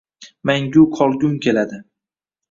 [0.49, 1.79] Mangu qolgum keladi.